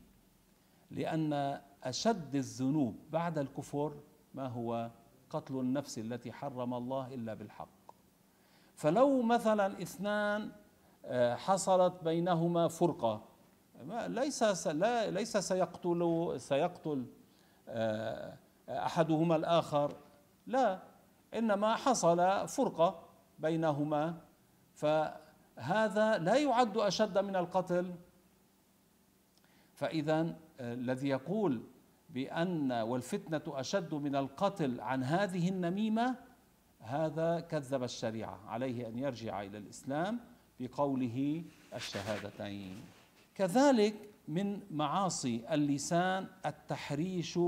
[0.91, 3.95] لأن أشد الذنوب بعد الكفر
[4.35, 4.91] ما هو؟
[5.31, 7.69] قتل النفس التي حرم الله إلا بالحق.
[8.75, 10.53] فلو مثلا اثنان
[11.37, 13.33] حصلت بينهما فرقة.
[14.07, 17.07] ليس لا ليس سيقتل سيقتل
[17.69, 18.39] آه،
[18.69, 19.97] أحدهما الآخر.
[20.47, 20.83] لا
[21.35, 23.03] إنما حصل فرقة
[23.39, 24.21] بينهما.
[24.75, 27.95] فهذا لا يعد أشد من القتل.
[29.75, 30.21] فإذا
[30.61, 31.63] آه، الذي يقول
[32.11, 36.17] بأن والفتنة أشد من القتل عن هذه النميمة
[36.81, 38.41] هذا كذب الشريعة.
[38.47, 39.59] عليه أن يرجع إلى
[40.63, 41.43] الإسلام بقوله
[41.75, 42.77] الشهادتين.
[43.35, 43.95] كذلك
[44.29, 47.39] من معاصي اللسان التحريش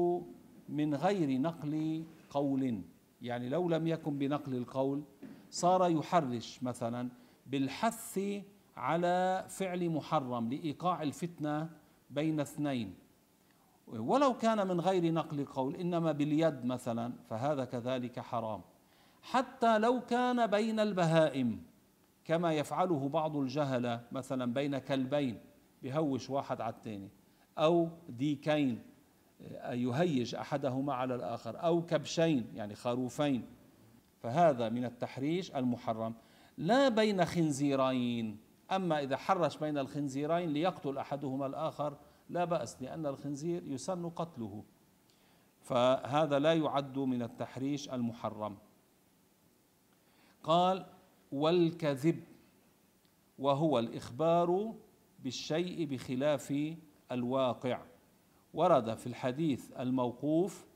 [0.68, 2.82] من غير نقل قول.
[3.22, 5.02] يعني لو لم يكن بنقل القول
[5.50, 7.08] صار يحرش مثلا
[7.46, 8.20] بالحث
[8.76, 11.70] على فعل محرم لإيقاع الفتنة
[12.10, 12.94] بين اثنين.
[13.86, 18.60] ولو كان من غير نقل قول إنما باليد مثلا فهذا كذلك حرام.
[19.22, 21.73] حتى لو كان بين البهائم
[22.24, 25.40] كما يفعله بعض الجهلة مثلا بين كلبين
[25.82, 27.08] بهوش واحد على الثاني
[27.58, 28.82] أو ديكين
[29.42, 33.46] آه، يهيج أحدهما على الآخر أو كبشين يعني خروفين.
[34.18, 36.14] فهذا من التحريش المحرم.
[36.58, 38.38] لا بين خنزيرين.
[38.70, 41.96] أما إذا حرش بين الخنزيرين ليقتل أحدهما الآخر
[42.30, 44.64] لا بأس لأن الخنزير يسن قتله.
[45.60, 48.56] فهذا لا يعد من التحريش المحرم.
[50.42, 50.86] قال
[51.34, 52.20] والكذب
[53.38, 54.74] وهو الإخبار
[55.18, 56.74] بالشيء بخلاف
[57.12, 57.82] الواقع.
[58.54, 60.66] ورد في الحديث الموقوف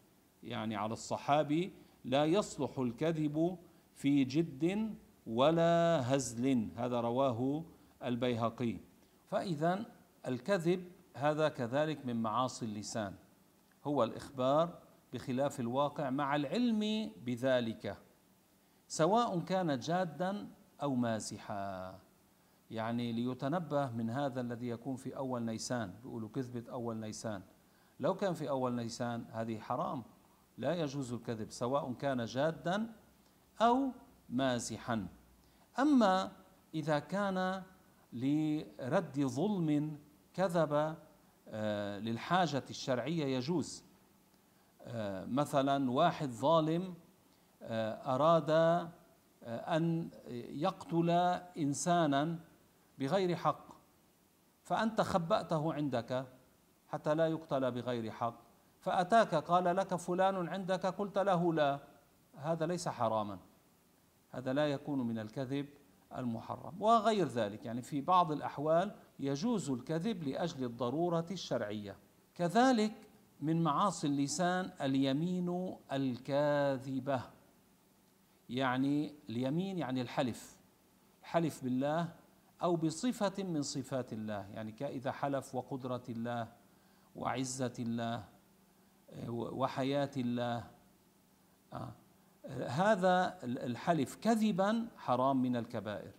[0.43, 1.73] يعني على الصحابي
[2.05, 3.59] لا يصلح الكذب
[3.95, 4.95] في جد
[5.27, 6.69] ولا هزل.
[6.77, 7.65] هذا رواه
[8.05, 8.77] البيهقي.
[9.27, 9.85] فإذا
[10.27, 13.15] الكذب هذا كذلك من معاصي اللسان.
[13.85, 14.79] هو الإخبار
[15.13, 18.08] بخلاف الواقع مع العلم بذلك.
[18.89, 20.49] سواء كان جادا
[20.83, 21.99] أو مازحا.
[22.71, 25.95] يعني ليتنبه من هذا الذي يكون في أول نيسان.
[26.03, 27.43] بيقولوا كذبة أول نيسان.
[28.01, 30.05] لو كان في أول نيسان هذه حرام.
[30.59, 32.93] لا يجوز الكذب سواء كان جادا
[33.61, 33.91] أو
[34.29, 35.07] مازحا.
[35.79, 36.33] أما
[36.75, 37.63] إذا كان
[38.13, 39.99] لرد ظلم
[40.35, 40.97] كذب
[41.49, 43.85] آه، للحاجة الشرعية يجوز.
[44.83, 46.95] آه، مثلا واحد ظالم
[47.69, 48.51] أراد
[49.47, 50.11] أن
[50.51, 51.11] يقتل
[51.59, 52.39] إنسانا
[52.99, 53.69] بغير حق.
[54.63, 56.27] فأنت خبأته عندك
[56.89, 58.35] حتى لا يقتل بغير حق.
[58.81, 61.81] فأتاك قال لك فلان عندك؟ قلت له لا
[62.37, 63.39] هذا ليس حراما.
[64.31, 65.67] هذا لا يكون من الكذب
[66.17, 66.83] المحرم.
[66.83, 71.97] وغير ذلك يعني في بعض الأحوال يجوز الكذب لأجل الضرورة الشرعية.
[72.35, 72.93] كذلك
[73.41, 77.23] من معاصي اللسان اليمين الكاذبة.
[78.49, 80.59] يعني اليمين يعني الحلف
[81.23, 82.09] حلف بالله
[82.63, 86.49] أو بصفة من صفات الله يعني كإذا حلف وقدرة الله
[87.17, 88.25] وعزة الله
[89.29, 90.65] وحياة الله
[91.73, 91.93] آه.
[92.67, 96.13] هذا الحلف كذبا حرام من الكبائر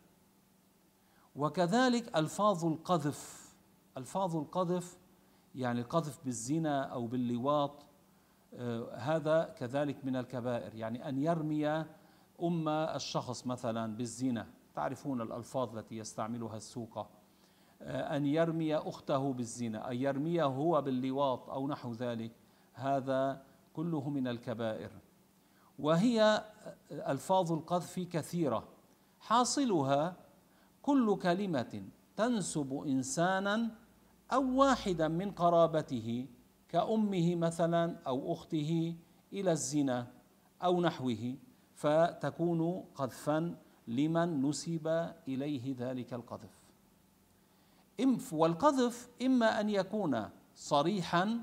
[1.36, 3.50] وكذلك ألفاظ القذف
[3.98, 4.98] ألفاظ القذف
[5.56, 7.86] يعني القذف بالزنا أو باللواط
[8.54, 11.86] آه، هذا كذلك من الكبائر يعني أن يرمي
[12.44, 17.10] أم الشخص مثلا بالزنا تعرفون الألفاظ التي يستعملها السوقه
[17.82, 22.32] آه، أن يرمي أخته بالزنا أن يرميه هو باللواط أو نحو ذلك
[22.74, 24.92] هذا كله من الكبائر.
[25.80, 26.44] وهي
[26.92, 28.68] ألفاظ القذف كثيرة
[29.20, 30.16] حاصلها
[30.82, 31.84] كل كلمة
[32.16, 33.70] تنسب انسانا
[34.34, 36.28] أو واحدا من قرابته
[36.70, 38.96] كأمه مثلا أو أخته
[39.34, 40.08] إلى الزنا
[40.64, 41.36] أو نحوه.
[41.80, 43.56] فتكون قذفا
[43.88, 44.88] لمن نسب
[45.28, 46.56] إليه ذلك القذف.
[48.32, 51.40] والقذف إما أن يكون صريحا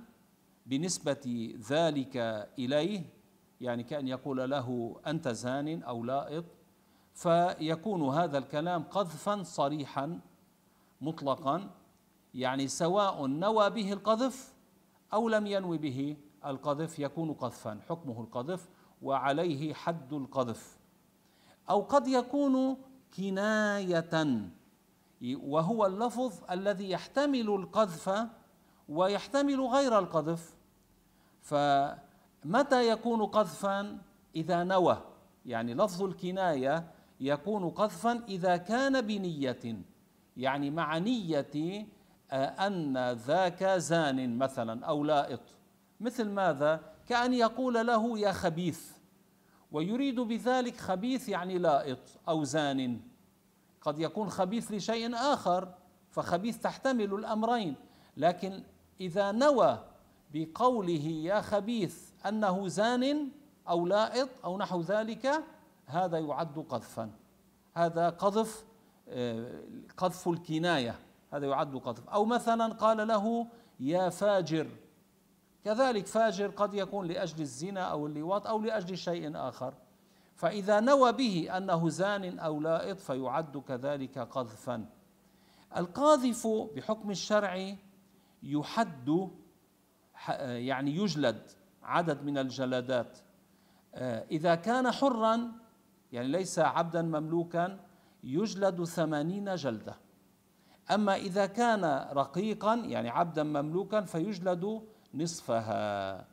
[0.67, 2.17] بنسبة ذلك
[2.59, 3.03] إليه
[3.61, 6.45] يعني كأن يقول له أنت زان أو لائط
[7.15, 10.21] فيكون هذا الكلام قذفا صريحا
[11.01, 11.71] مطلقا
[12.35, 14.55] يعني سواء نوى به القذف
[15.13, 17.81] أو لم ينوي به القذف يكون قذفا.
[17.89, 18.69] حكمه القذف
[19.03, 20.79] وعليه حد القذف.
[21.71, 22.77] أو قد يكون
[23.17, 24.51] كناية
[25.23, 28.27] وهو اللفظ الذي يحتمل القذف
[28.89, 30.55] ويحتمل غير القذف.
[31.43, 31.55] ف
[32.45, 33.99] متى يكون قذفا؟
[34.37, 35.03] إذا نوى.
[35.47, 39.83] يعني لفظ الكناية يكون قذفا إذا كان بنية.
[40.37, 41.87] يعني مع نية
[42.31, 45.41] آه، أن ذاك زان مثلا أو لائط.
[46.01, 48.91] مثل ماذا؟ كأن يقول له يا خبيث.
[49.73, 53.01] ويريد بذلك خبيث يعني لائط أو زان.
[53.81, 55.69] قد يكون خبيث لشيء آخر
[56.11, 57.75] فخبيث تحتمل الأمرين.
[58.17, 58.63] لكن
[59.01, 59.85] إذا نوى
[60.35, 63.29] بقوله يا خبيث أنه زان
[63.69, 65.43] أو لائط أو نحو ذلك
[65.87, 67.11] هذا يعد قذفا.
[67.75, 68.65] هذا قذف
[69.09, 69.61] آه،
[69.97, 70.99] قذف الكناية.
[71.33, 72.09] هذا يعد قذف.
[72.09, 73.47] أو مثلا قال له
[73.81, 74.67] يا فاجر
[75.67, 79.75] كذلك فاجر قد يكون لأجل الزنا أو اللواط أو لأجل شيء آخر.
[80.35, 84.87] فإذا نوى به أنه زان أو لائط فيعد كذلك قذفا.
[85.77, 87.75] القاذف بحكم الشرع
[88.43, 89.29] يحد
[90.41, 91.51] يعني يجلد
[91.83, 93.19] عدد من الجلدات
[94.31, 95.53] إذا كان حرا
[96.13, 97.81] يعني ليس عبدا مملوكا
[98.25, 99.95] يجلد ثمانين جلدة.
[100.91, 104.83] أما إذا كان رقيقا يعني عبدا مملوكا فيجلد
[105.15, 106.27] نصفها.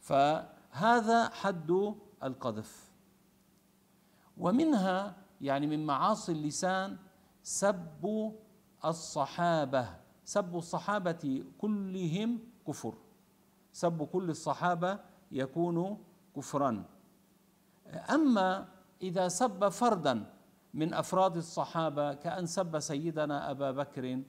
[0.00, 2.90] فهذا حد القذف.
[4.38, 6.96] ومنها يعني من معاصي اللسان
[7.42, 8.32] سب
[8.84, 9.96] الصحابة.
[10.24, 12.94] سب الصحابة كلهم كفر.
[13.72, 14.98] سب كل الصحابة
[15.32, 15.98] يكون
[16.36, 16.84] كفرا.
[18.10, 18.68] أما
[19.02, 20.26] إذا سب فردا
[20.74, 24.22] من أفراد الصحابة كأن سب سيدنا أبا بكر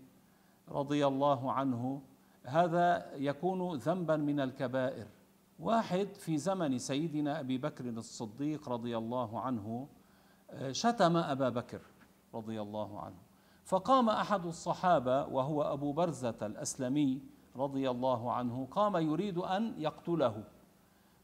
[0.70, 2.02] رضي الله عنه
[2.46, 5.08] هذا يكون ذنبا من الكبائر.
[5.60, 9.88] واحد في زمن سيدنا أبي بكر الصديق رضي الله عنه
[10.72, 11.82] شتم أبا بكر
[12.34, 13.18] رضي الله عنه.
[13.64, 17.22] فقام أحد الصحابة وهو أبو برزة الأسلمي
[17.56, 20.44] رضي الله عنه قام يريد أن يقتله.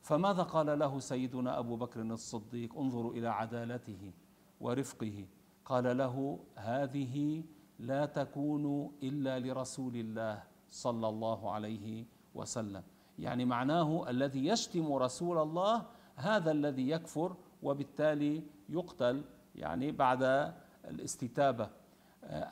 [0.02, 4.14] فماذا قال له سيدنا أبو بكر الصديق؟ انظروا إلى عدالته
[4.62, 5.26] ورفقه.
[5.66, 7.44] قال له هذه
[7.80, 10.44] لا تكون إلا لرسول الله.
[10.70, 12.06] صلى الله عليه
[12.36, 12.84] وسلم.
[13.20, 19.24] يعني معناه الذي يشتم رسول الله هذا الذي يكفر وبالتالي يقتل
[19.56, 20.54] يعني بعد
[20.86, 21.70] الاستتابة.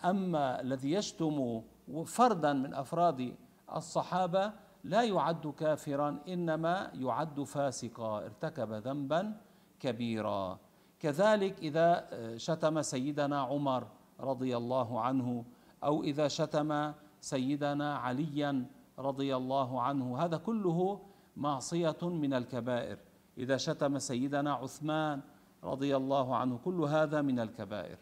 [0.06, 1.62] أما الذي يشتم
[2.06, 3.36] فردا من أفراد
[3.76, 4.54] الصحابة
[4.84, 9.38] لا يعد كافرا إنما يعد فاسقا ارتكب ذنبا
[9.80, 10.60] كبيرا.
[11.00, 13.88] كذلك إذا شتم سيدنا عمر
[14.20, 15.46] رضي الله عنه
[15.84, 16.94] أو إذا شتم
[17.26, 18.66] سيدنا عليا
[19.00, 20.18] رضي الله عنه.
[20.24, 21.02] هذا كله
[21.38, 22.98] معصية من الكبائر.
[23.38, 25.22] إذا شتم سيدنا عثمان
[25.64, 27.98] رضي الله عنه كل هذا من الكبائر.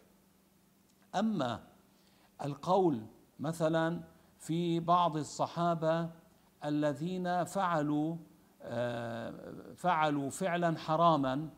[1.14, 1.60] أما
[2.44, 3.06] القول
[3.40, 4.00] مثلا
[4.38, 6.10] في بعض الصحابة
[6.64, 8.16] الذين فعلوا
[8.62, 11.48] آه، فعلوا فعلا حراما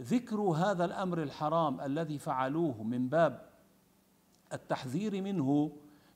[0.00, 3.46] ذكر هذا الأمر الحرام الذي فعلوه من باب
[4.52, 5.72] التحذير منه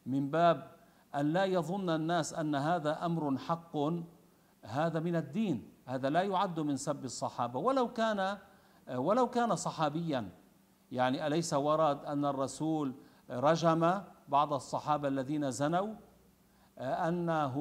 [0.07, 0.76] من باب
[1.15, 3.77] أن لا يظن الناس أن هذا أمر حق
[4.63, 7.59] هذا من الدين هذا لا يعد من سب الصحابة.
[7.59, 8.39] ولو كان
[8.95, 10.29] ولو كان صحابيا
[10.93, 12.95] يعني أليس ورد أن الرسول
[13.31, 15.95] رجم بعض الصحابة الذين زنوا؟
[16.79, 17.57] أنه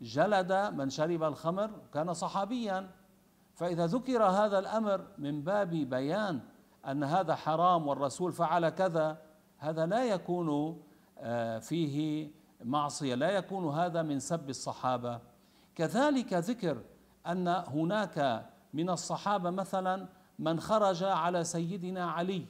[0.00, 2.90] جلد من شرب الخمر كان صحابيا.
[3.54, 6.40] فإذا ذكر هذا الأمر من باب بيان
[6.86, 9.18] أن هذا حرام والرسول فعل كذا
[9.58, 10.80] هذا لا يكون
[11.18, 12.30] آه، فيه
[12.64, 13.14] معصية.
[13.14, 15.20] لا يكون هذا من سب الصحابة.
[15.74, 16.82] كذلك ذكر
[17.26, 20.08] أن هناك من الصحابة مثلا
[20.38, 22.46] من خرج على سيدنا علي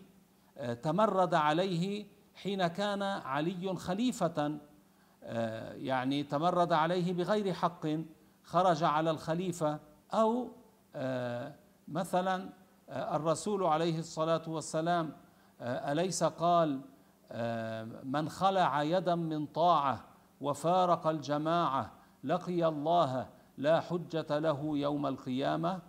[0.59, 4.59] آه، تمرد عليه حين كان علي خليفة
[5.23, 7.87] آه، يعني تمرد عليه بغير حق
[8.45, 9.79] خرج على الخليفة
[10.15, 10.49] أو
[10.95, 11.55] آه،
[11.89, 12.49] مثلا
[12.89, 15.13] الرسول عليه الصلاة والسلام
[15.61, 16.81] أليس قال
[18.05, 20.05] من خلع يدا من طاعة
[20.41, 21.93] وفارق الجماعة
[22.25, 25.83] لقي الله لا حجة له يوم القيامة.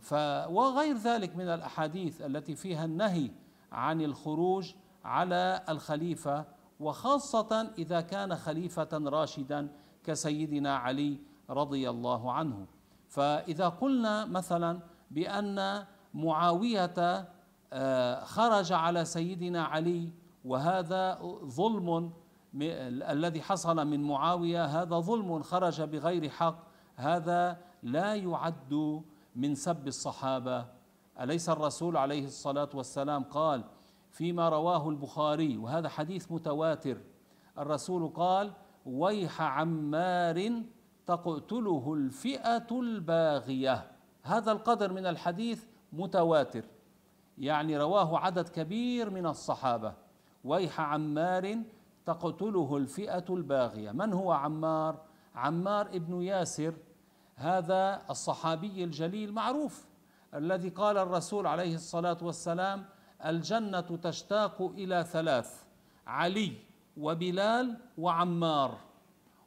[0.00, 0.12] ف
[0.48, 3.30] وغير ذلك من الأحاديث التي فيها النهي
[3.72, 4.74] عن الخروج
[5.04, 6.44] على الخليفة
[6.80, 9.68] وخاصة إذا كان خليفة راشدا
[10.04, 11.18] كسيدنا علي
[11.50, 12.66] رضي الله عنه.
[13.08, 14.80] فإذا قلنا مثلا
[15.10, 17.28] بأن معاوية
[17.72, 20.10] آه، خرج على سيدنا علي
[20.44, 22.12] وهذا ظلم
[22.54, 26.58] الذي حصل من معاوية هذا ظلم خرج بغير حق.
[26.96, 29.02] هذا لا يعد
[29.36, 30.66] من سب الصحابة.
[31.20, 33.64] أليس الرسول عليه الصلاة والسلام قال
[34.10, 37.00] فيما رواه البخاري وهذا حديث متواتر
[37.58, 38.52] الرسول قال
[38.86, 40.62] ويح عمار
[41.06, 43.90] تقتله الفئة الباغية.
[44.22, 46.64] هذا القدر من الحديث متواتر
[47.38, 49.94] يعني رواه عدد كبير من الصحابة.
[50.44, 51.62] ويح عمار
[52.06, 53.90] تقتله الفئة الباغية.
[53.92, 55.00] من هو عمار؟
[55.34, 56.74] عمار ابن ياسر
[57.36, 59.86] هذا الصحابي الجليل معروف
[60.34, 62.84] الذي قال الرسول عليه الصلاة والسلام
[63.26, 65.64] الجنة تشتاق إلى ثلاث
[66.06, 66.52] علي
[66.96, 68.78] وبلال وعمار.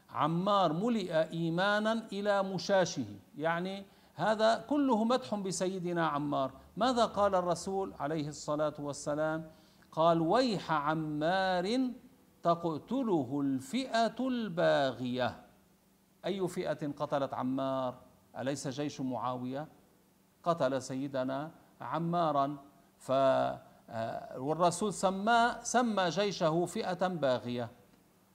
[0.10, 3.06] عمار ملئ إيمانا إلى مشاشه
[3.38, 3.86] يعني
[4.16, 6.52] هذا كله مدح بسيدنا عمار.
[6.78, 9.52] ماذا قال الرسول عليه الصلاة والسلام؟
[9.96, 11.90] قال ويح عمار
[12.44, 15.46] تقتله الفئة الباغية.
[16.26, 18.02] أي فئة قتلت عمار؟
[18.38, 19.68] أليس جيش معاوية؟
[20.44, 22.58] قتل سيدنا عمارا.
[22.98, 23.12] ف
[23.90, 27.72] آه، والرسول سمى سمى جيشه فئة باغية.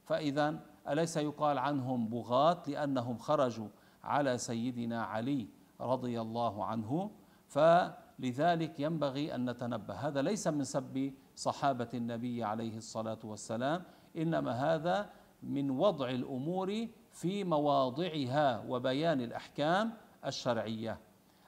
[0.05, 3.69] فإذا أليس يقال عنهم بغاة؟ لأنهم خرجوا
[4.05, 5.49] على سيدنا علي
[5.81, 7.11] رضي الله عنه.
[7.49, 9.95] فلذلك ينبغي أن نتنبه.
[9.95, 13.82] هذا ليس من سب صحابة النبي عليه الصلاة والسلام.
[14.16, 15.11] إنما هذا
[15.43, 19.93] من وضع الأمور في مواضعها وبيان الأحكام
[20.26, 21.01] الشرعية.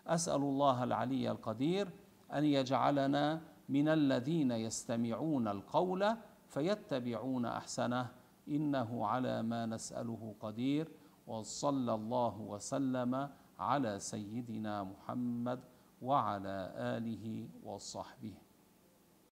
[0.07, 1.89] أسأل الله العلي القدير
[2.33, 6.17] أن يجعلنا من الذين يستمعون القول
[6.49, 8.07] فيتبعون أحسنه.
[8.49, 10.89] إنه على ما نسأله قدير.
[11.27, 13.29] وصلى الله وسلم
[13.59, 15.61] على سيدنا محمد
[16.03, 18.35] وعلى آله وصحبه.